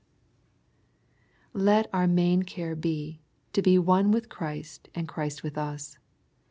[1.53, 3.21] Let our main care be,
[3.53, 5.99] to be one with Christ and Christ with us.